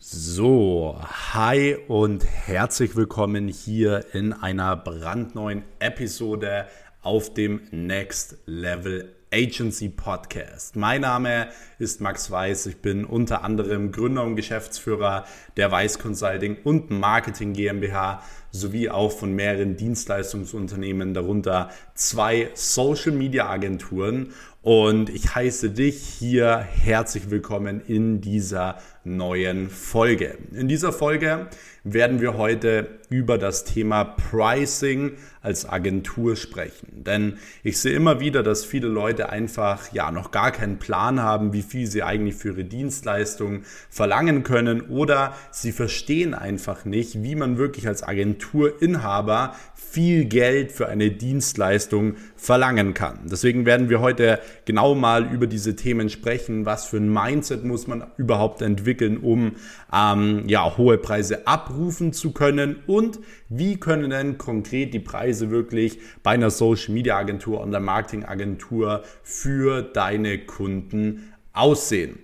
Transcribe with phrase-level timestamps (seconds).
[0.00, 0.96] So,
[1.34, 6.68] hi und herzlich willkommen hier in einer brandneuen Episode
[7.02, 10.76] auf dem Next Level Agency Podcast.
[10.76, 11.48] Mein Name
[11.80, 12.66] ist Max Weiß.
[12.66, 15.24] Ich bin unter anderem Gründer und Geschäftsführer
[15.56, 23.48] der Weiß Consulting und Marketing GmbH sowie auch von mehreren Dienstleistungsunternehmen, darunter zwei Social Media
[23.48, 24.32] Agenturen.
[24.62, 30.36] Und ich heiße dich hier herzlich willkommen in dieser neuen Folge.
[30.52, 31.46] In dieser Folge
[31.84, 37.04] werden wir heute über das Thema Pricing als Agentur sprechen.
[37.04, 41.52] Denn ich sehe immer wieder, dass viele Leute einfach ja noch gar keinen Plan haben,
[41.52, 47.36] wie viel sie eigentlich für ihre Dienstleistung verlangen können oder sie verstehen einfach nicht, wie
[47.36, 48.02] man wirklich als
[48.38, 53.20] Agenturinhaber viel Geld für eine Dienstleistung verlangen kann.
[53.24, 56.66] Deswegen werden wir heute genau mal über diese Themen sprechen.
[56.66, 59.52] Was für ein Mindset muss man überhaupt entwickeln, um
[59.92, 65.98] ähm, ja, hohe Preise abrufen zu können und wie können denn konkret die Preise wirklich
[66.22, 72.18] bei einer Social Media Agentur der Marketing Agentur für deine Kunden aussehen.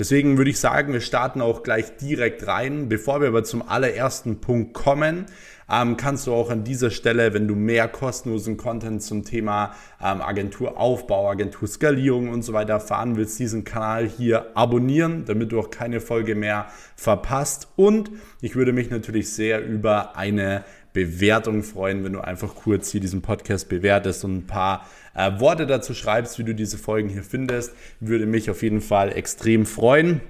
[0.00, 2.88] Deswegen würde ich sagen, wir starten auch gleich direkt rein.
[2.88, 5.26] Bevor wir aber zum allerersten Punkt kommen,
[5.70, 10.20] ähm, kannst du auch an dieser Stelle, wenn du mehr kostenlosen Content zum Thema ähm,
[10.20, 16.00] Agenturaufbau, Agenturskalierung und so weiter erfahren willst, diesen Kanal hier abonnieren, damit du auch keine
[16.00, 17.68] Folge mehr verpasst.
[17.76, 18.10] Und
[18.40, 23.22] ich würde mich natürlich sehr über eine Bewertung freuen, wenn du einfach kurz hier diesen
[23.22, 27.74] Podcast bewertest und ein paar äh, Worte dazu schreibst, wie du diese Folgen hier findest.
[28.00, 30.20] Würde mich auf jeden Fall extrem freuen.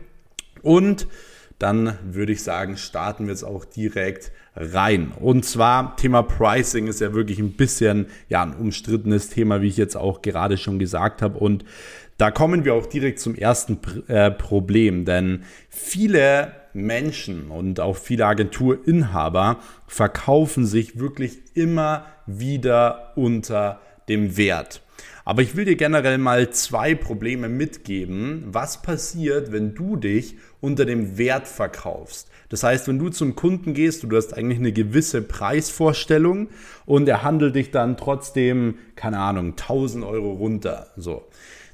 [0.63, 1.07] Und
[1.61, 5.13] dann würde ich sagen, starten wir jetzt auch direkt rein.
[5.13, 9.77] Und zwar Thema Pricing ist ja wirklich ein bisschen ja ein umstrittenes Thema, wie ich
[9.77, 11.65] jetzt auch gerade schon gesagt habe und
[12.19, 18.27] da kommen wir auch direkt zum ersten äh, Problem, denn viele Menschen und auch viele
[18.27, 24.83] Agenturinhaber verkaufen sich wirklich immer wieder unter dem Wert.
[25.25, 28.45] Aber ich will dir generell mal zwei Probleme mitgeben.
[28.49, 32.29] Was passiert, wenn du dich unter dem Wert verkaufst?
[32.49, 36.49] Das heißt, wenn du zum Kunden gehst, du hast eigentlich eine gewisse Preisvorstellung
[36.85, 40.89] und er handelt dich dann trotzdem, keine Ahnung, 1000 Euro runter.
[40.97, 41.29] So.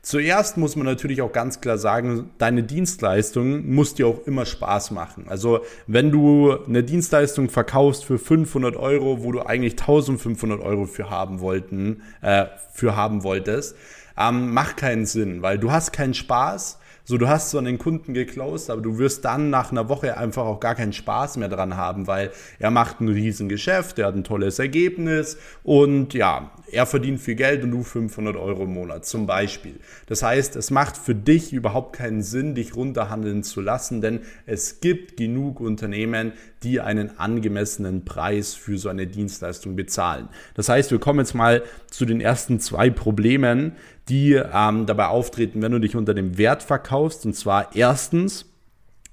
[0.06, 4.92] Zuerst muss man natürlich auch ganz klar sagen, deine Dienstleistung muss dir auch immer Spaß
[4.92, 5.25] machen.
[5.26, 11.10] Also wenn du eine Dienstleistung verkaufst für 500 Euro, wo du eigentlich 1500 Euro für
[11.10, 13.75] haben wollten, äh, für haben wolltest,
[14.16, 16.78] ähm, macht keinen Sinn, weil du hast keinen Spaß
[17.09, 20.44] so, du hast so einen Kunden geclosed, aber du wirst dann nach einer Woche einfach
[20.44, 24.25] auch gar keinen Spaß mehr dran haben, weil er macht ein Riesengeschäft, er hat ein
[24.25, 29.25] tolles Ergebnis und ja, er verdient viel Geld und du 500 Euro im Monat zum
[29.25, 29.77] Beispiel.
[30.06, 34.81] Das heißt, es macht für dich überhaupt keinen Sinn, dich runterhandeln zu lassen, denn es
[34.81, 36.33] gibt genug Unternehmen,
[36.66, 40.28] die einen angemessenen Preis für so eine Dienstleistung bezahlen.
[40.54, 43.77] Das heißt, wir kommen jetzt mal zu den ersten zwei Problemen,
[44.09, 47.25] die ähm, dabei auftreten, wenn du dich unter dem Wert verkaufst.
[47.25, 48.47] Und zwar erstens,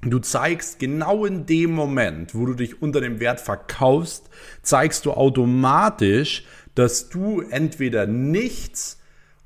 [0.02, 4.32] du zeigst genau in dem Moment, wo du dich unter dem Wert verkaufst,
[4.64, 9.00] zeigst du automatisch, dass du entweder nichts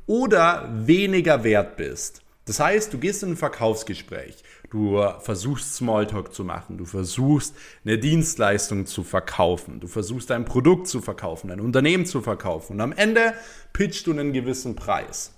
[0.05, 2.21] oder weniger wert bist.
[2.47, 4.37] Das heißt, du gehst in ein Verkaufsgespräch,
[4.69, 7.53] du versuchst Smalltalk zu machen, du versuchst
[7.83, 12.73] eine Dienstleistung zu verkaufen, du versuchst ein Produkt zu verkaufen, ein Unternehmen zu verkaufen.
[12.73, 13.33] Und am Ende
[13.73, 15.33] pitchst du einen gewissen Preis.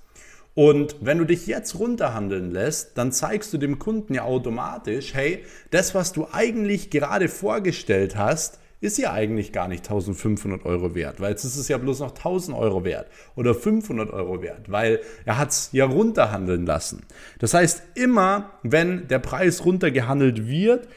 [0.53, 5.43] Und wenn du dich jetzt runterhandeln lässt, dann zeigst du dem Kunden ja automatisch, hey,
[5.71, 11.19] das, was du eigentlich gerade vorgestellt hast, ist ja eigentlich gar nicht 1500 Euro wert,
[11.19, 15.01] weil jetzt ist es ja bloß noch 1000 Euro wert oder 500 Euro wert, weil
[15.25, 17.01] er hat es ja runterhandeln lassen.
[17.39, 20.87] Das heißt, immer wenn der Preis runtergehandelt wird,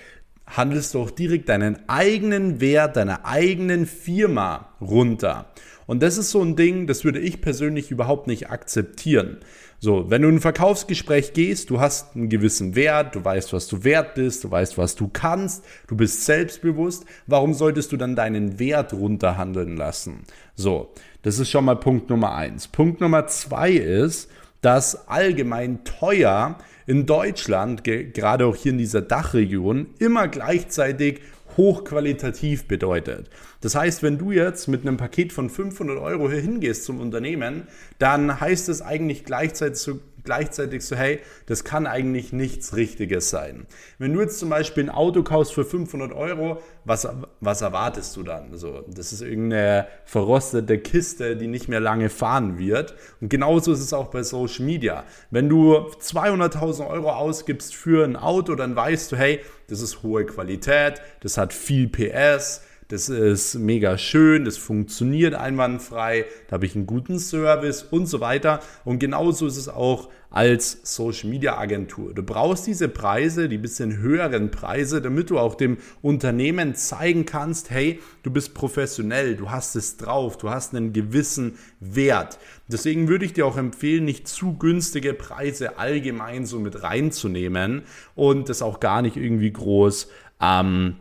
[0.47, 5.47] handelst du auch direkt deinen eigenen Wert, deiner eigenen Firma runter.
[5.87, 9.39] Und das ist so ein Ding, das würde ich persönlich überhaupt nicht akzeptieren.
[9.85, 13.67] So, wenn du in ein Verkaufsgespräch gehst, du hast einen gewissen Wert, du weißt, was
[13.67, 18.15] du wert bist, du weißt, was du kannst, du bist selbstbewusst, warum solltest du dann
[18.15, 20.21] deinen Wert runterhandeln lassen?
[20.55, 20.93] So,
[21.23, 22.69] das ist schon mal Punkt Nummer eins.
[22.69, 24.31] Punkt Nummer zwei ist,
[24.61, 31.23] dass allgemein teuer in Deutschland, gerade auch hier in dieser Dachregion, immer gleichzeitig
[31.57, 33.29] hochqualitativ bedeutet.
[33.61, 37.69] Das heißt, wenn du jetzt mit einem Paket von 500 Euro hier hingehst zum Unternehmen,
[37.99, 43.67] dann heißt es eigentlich gleichzeitig, gleichzeitig so, hey, das kann eigentlich nichts Richtiges sein.
[43.99, 47.09] Wenn du jetzt zum Beispiel ein Auto kaufst für 500 Euro, was,
[47.41, 48.51] was erwartest du dann?
[48.53, 52.95] Also, das ist irgendeine verrostete Kiste, die nicht mehr lange fahren wird.
[53.21, 55.05] Und genauso ist es auch bei Social Media.
[55.31, 60.27] Wenn du 200.000 Euro ausgibst für ein Auto, dann weißt du, hey, das ist hohe
[60.27, 62.63] Qualität, das hat viel PS,
[62.93, 68.21] das ist mega schön, das funktioniert einwandfrei, da habe ich einen guten Service und so
[68.21, 68.61] weiter.
[68.85, 72.13] Und genauso ist es auch als Social Media Agentur.
[72.13, 77.71] Du brauchst diese Preise, die bisschen höheren Preise, damit du auch dem Unternehmen zeigen kannst,
[77.71, 82.39] hey, du bist professionell, du hast es drauf, du hast einen gewissen Wert.
[82.69, 87.85] Deswegen würde ich dir auch empfehlen, nicht zu günstige Preise allgemein so mit reinzunehmen
[88.15, 90.09] und das auch gar nicht irgendwie groß,
[90.43, 90.97] ähm,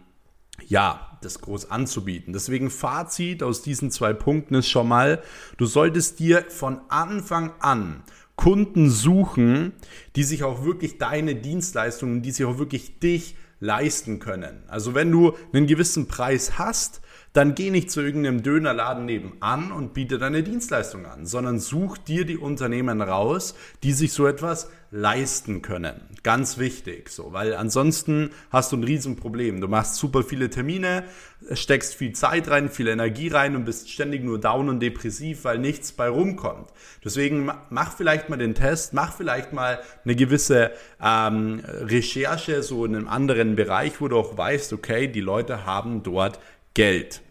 [0.67, 2.33] ja, das groß anzubieten.
[2.33, 5.21] Deswegen Fazit aus diesen zwei Punkten ist schon mal,
[5.57, 8.03] du solltest dir von Anfang an
[8.35, 9.73] Kunden suchen,
[10.15, 14.63] die sich auch wirklich deine Dienstleistungen, die sich auch wirklich dich leisten können.
[14.67, 17.01] Also wenn du einen gewissen Preis hast,
[17.33, 22.25] dann geh nicht zu irgendeinem Dönerladen nebenan und biete deine Dienstleistung an, sondern such dir
[22.25, 26.01] die Unternehmen raus, die sich so etwas leisten können.
[26.23, 29.61] Ganz wichtig, so, weil ansonsten hast du ein Riesenproblem.
[29.61, 31.05] Du machst super viele Termine,
[31.53, 35.57] steckst viel Zeit rein, viel Energie rein und bist ständig nur down und depressiv, weil
[35.57, 36.67] nichts bei rumkommt.
[37.05, 42.93] Deswegen mach vielleicht mal den Test, mach vielleicht mal eine gewisse ähm, Recherche so in
[42.93, 46.39] einem anderen Bereich, wo du auch weißt, okay, die Leute haben dort
[46.73, 47.21] Geld.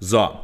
[0.00, 0.38] So,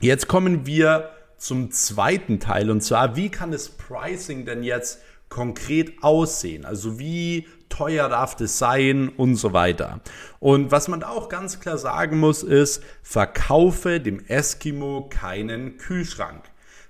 [0.00, 6.02] jetzt kommen wir zum zweiten Teil und zwar, wie kann das Pricing denn jetzt konkret
[6.02, 6.64] aussehen?
[6.64, 10.00] Also wie teuer darf das sein und so weiter.
[10.38, 16.44] Und was man auch ganz klar sagen muss, ist, verkaufe dem Eskimo keinen Kühlschrank.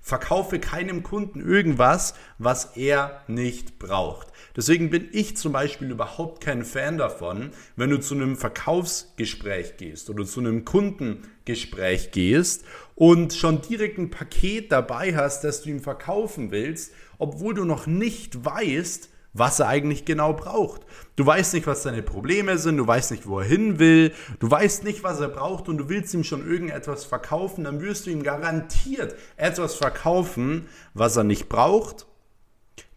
[0.07, 4.27] Verkaufe keinem Kunden irgendwas, was er nicht braucht.
[4.55, 10.09] Deswegen bin ich zum Beispiel überhaupt kein Fan davon, wenn du zu einem Verkaufsgespräch gehst
[10.09, 12.63] oder zu einem Kundengespräch gehst
[12.95, 17.85] und schon direkt ein Paket dabei hast, das du ihm verkaufen willst, obwohl du noch
[17.85, 20.81] nicht weißt, was er eigentlich genau braucht.
[21.15, 24.49] Du weißt nicht, was seine Probleme sind, du weißt nicht, wo er hin will, du
[24.49, 28.11] weißt nicht, was er braucht und du willst ihm schon irgendetwas verkaufen, dann wirst du
[28.11, 32.05] ihm garantiert etwas verkaufen, was er nicht braucht,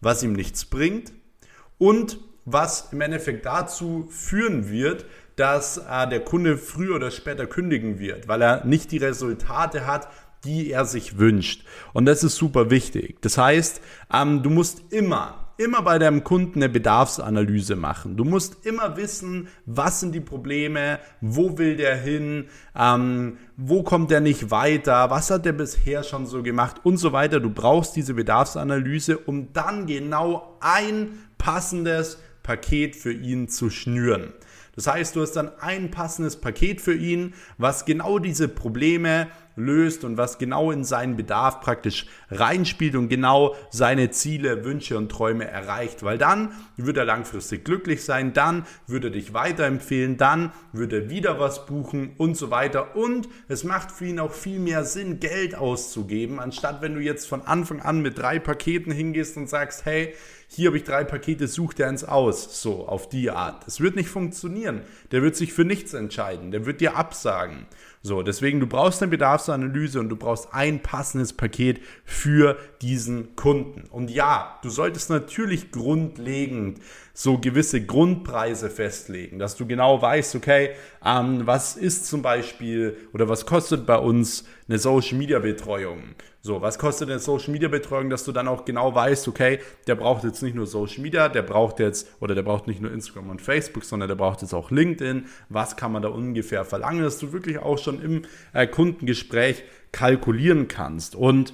[0.01, 1.13] was ihm nichts bringt
[1.77, 5.05] und was im Endeffekt dazu führen wird,
[5.35, 10.07] dass äh, der Kunde früher oder später kündigen wird, weil er nicht die Resultate hat,
[10.43, 11.65] die er sich wünscht.
[11.93, 13.21] Und das ist super wichtig.
[13.21, 13.81] Das heißt,
[14.13, 18.17] ähm, du musst immer immer bei deinem Kunden eine Bedarfsanalyse machen.
[18.17, 24.11] Du musst immer wissen, was sind die Probleme, wo will der hin, ähm, wo kommt
[24.11, 27.39] der nicht weiter, was hat der bisher schon so gemacht und so weiter.
[27.39, 34.33] Du brauchst diese Bedarfsanalyse, um dann genau ein passendes Paket für ihn zu schnüren.
[34.75, 40.03] Das heißt, du hast dann ein passendes Paket für ihn, was genau diese Probleme löst
[40.03, 45.45] und was genau in seinen Bedarf praktisch reinspielt und genau seine Ziele, Wünsche und Träume
[45.45, 46.03] erreicht.
[46.03, 51.09] Weil dann wird er langfristig glücklich sein, dann würde er dich weiterempfehlen, dann würde er
[51.09, 52.95] wieder was buchen und so weiter.
[52.95, 57.27] Und es macht für ihn auch viel mehr Sinn, Geld auszugeben, anstatt wenn du jetzt
[57.27, 60.13] von Anfang an mit drei Paketen hingehst und sagst, hey,
[60.53, 62.61] hier habe ich drei Pakete, such dir eins aus.
[62.61, 63.65] So, auf die Art.
[63.65, 64.60] Das wird nicht funktionieren.
[65.11, 66.51] Der wird sich für nichts entscheiden.
[66.51, 67.65] Der wird dir absagen.
[68.03, 73.83] So, deswegen, du brauchst eine Bedarfsanalyse und du brauchst ein passendes Paket für diesen Kunden.
[73.91, 76.79] Und ja, du solltest natürlich grundlegend
[77.13, 80.71] so gewisse Grundpreise festlegen, dass du genau weißt, okay,
[81.05, 86.15] ähm, was ist zum Beispiel oder was kostet bei uns eine Social Media Betreuung?
[86.43, 89.93] So, was kostet eine Social Media Betreuung, dass du dann auch genau weißt, okay, der
[89.93, 93.29] braucht jetzt nicht nur Social Media, der braucht jetzt oder der braucht nicht nur Instagram
[93.29, 95.25] und Facebook, sondern der braucht jetzt auch LinkedIn.
[95.49, 98.21] Was kann man da ungefähr verlangen, dass du wirklich auch schon im
[98.53, 101.53] äh, Kundengespräch kalkulieren kannst und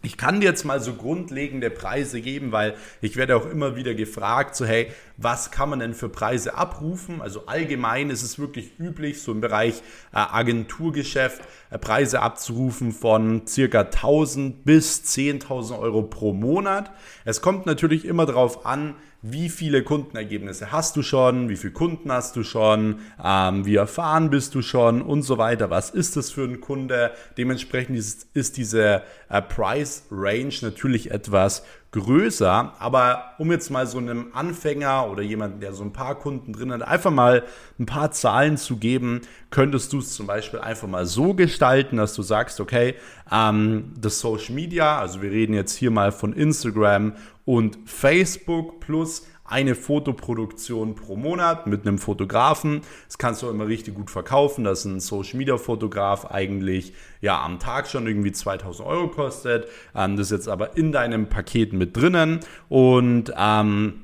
[0.00, 3.94] ich kann dir jetzt mal so grundlegende Preise geben, weil ich werde auch immer wieder
[3.94, 7.20] gefragt, so hey, was kann man denn für Preise abrufen?
[7.20, 9.82] Also allgemein ist es wirklich üblich, so im Bereich
[10.12, 16.92] äh, Agenturgeschäft äh, Preise abzurufen von circa 1000 bis 10.000 Euro pro Monat.
[17.24, 22.12] Es kommt natürlich immer darauf an, wie viele Kundenergebnisse hast du schon, wie viele Kunden
[22.12, 25.70] hast du schon, ähm, wie erfahren bist du schon und so weiter.
[25.70, 27.10] Was ist das für ein Kunde?
[27.36, 32.74] Dementsprechend ist, ist diese äh, Price Range natürlich etwas größer.
[32.78, 36.72] Aber um jetzt mal so einem Anfänger oder jemanden, der so ein paar Kunden drin
[36.72, 37.44] hat, einfach mal
[37.78, 42.14] ein paar Zahlen zu geben, könntest du es zum Beispiel einfach mal so gestalten, dass
[42.14, 42.94] du sagst, okay,
[43.32, 47.14] ähm, das Social Media, also wir reden jetzt hier mal von Instagram
[47.48, 52.82] und Facebook plus eine Fotoproduktion pro Monat mit einem Fotografen.
[53.06, 57.58] Das kannst du immer richtig gut verkaufen, dass ein Social Media Fotograf eigentlich ja am
[57.58, 59.66] Tag schon irgendwie 2000 Euro kostet.
[59.94, 63.94] Ähm, das ist jetzt aber in deinem Paket mit drinnen und ähm,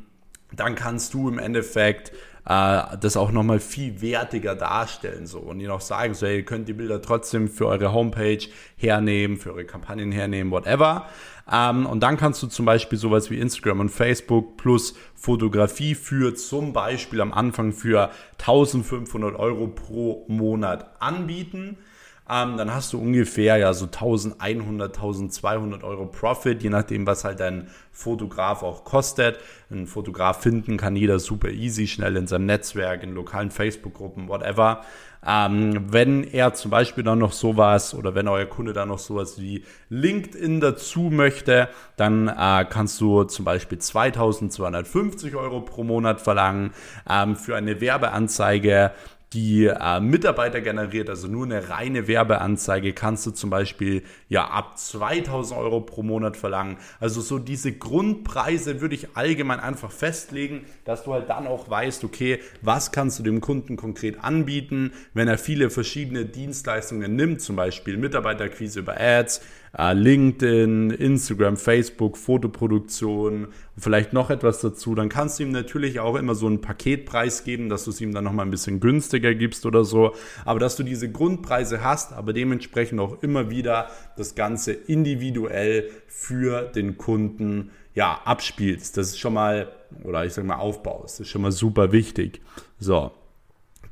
[0.57, 2.13] dann kannst du im Endeffekt
[2.47, 6.45] äh, das auch nochmal viel wertiger darstellen so und ihnen auch sagen, so, hey, ihr
[6.45, 8.47] könnt die Bilder trotzdem für eure Homepage
[8.77, 11.09] hernehmen, für eure Kampagnen hernehmen, whatever.
[11.51, 16.35] Ähm, und dann kannst du zum Beispiel sowas wie Instagram und Facebook plus Fotografie für
[16.35, 21.79] zum Beispiel am Anfang für 1500 Euro pro Monat anbieten.
[22.29, 27.41] Ähm, dann hast du ungefähr ja so 1100, 1200 Euro Profit, je nachdem, was halt
[27.41, 29.39] dein Fotograf auch kostet.
[29.71, 34.83] Ein Fotograf finden kann jeder super easy, schnell in seinem Netzwerk, in lokalen Facebook-Gruppen, whatever.
[35.27, 39.41] Ähm, wenn er zum Beispiel dann noch sowas oder wenn euer Kunde dann noch sowas
[39.41, 46.73] wie LinkedIn dazu möchte, dann äh, kannst du zum Beispiel 2250 Euro pro Monat verlangen
[47.09, 48.93] ähm, für eine Werbeanzeige
[49.35, 54.79] die äh, Mitarbeiter generiert, also nur eine reine Werbeanzeige, kannst du zum Beispiel ja ab
[54.79, 56.77] 2000 Euro pro Monat verlangen.
[57.01, 62.05] Also so diese Grundpreise würde ich allgemein einfach festlegen, dass du halt dann auch weißt,
[62.05, 67.57] okay, was kannst du dem Kunden konkret anbieten, wenn er viele verschiedene Dienstleistungen nimmt, zum
[67.57, 69.41] Beispiel Mitarbeiterquise über Ads,
[69.77, 76.35] LinkedIn, Instagram, Facebook, Fotoproduktion, vielleicht noch etwas dazu, dann kannst du ihm natürlich auch immer
[76.37, 79.85] so einen Paketpreis geben, dass du es ihm dann nochmal ein bisschen günstiger gibst oder
[79.85, 80.15] so.
[80.45, 86.63] Aber dass du diese Grundpreise hast, aber dementsprechend auch immer wieder das Ganze individuell für
[86.63, 88.97] den Kunden ja, abspielst.
[88.97, 89.73] Das ist schon mal,
[90.05, 91.19] oder ich sage mal aufbaust.
[91.19, 92.41] Das ist schon mal super wichtig.
[92.79, 93.11] So.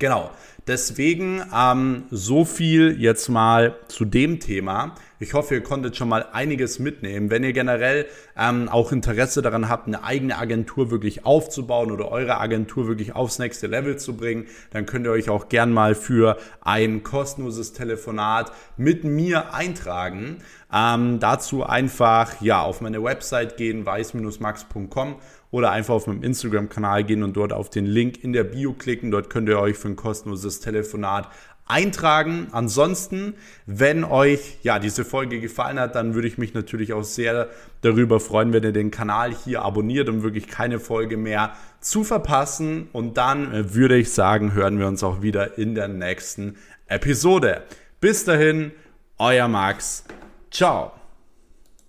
[0.02, 0.32] Genau.
[0.66, 4.96] Deswegen ähm, so viel jetzt mal zu dem Thema.
[5.20, 7.30] Ich hoffe, ihr konntet schon mal einiges mitnehmen.
[7.30, 8.06] Wenn ihr generell
[8.36, 13.38] ähm, auch Interesse daran habt, eine eigene Agentur wirklich aufzubauen oder eure Agentur wirklich aufs
[13.38, 18.50] nächste Level zu bringen, dann könnt ihr euch auch gern mal für ein kostenloses Telefonat
[18.76, 20.38] mit mir eintragen.
[20.72, 25.16] Ähm, dazu einfach ja auf meine Website gehen, weiß-max.com
[25.52, 29.12] oder einfach auf meinem Instagram-Kanal gehen und dort auf den Link in der Bio klicken.
[29.12, 31.28] Dort könnt ihr euch für ein kostenloses Telefonat
[31.66, 32.48] eintragen.
[32.52, 33.34] Ansonsten,
[33.66, 37.48] wenn euch ja diese Folge gefallen hat, dann würde ich mich natürlich auch sehr
[37.82, 42.88] darüber freuen, wenn ihr den Kanal hier abonniert, um wirklich keine Folge mehr zu verpassen.
[42.92, 46.56] Und dann äh, würde ich sagen, hören wir uns auch wieder in der nächsten
[46.86, 47.62] Episode.
[48.00, 48.72] Bis dahin,
[49.18, 50.04] euer Max.
[50.50, 51.01] Ciao.